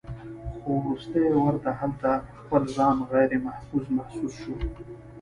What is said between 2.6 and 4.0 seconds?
ځان غيرمحفوظ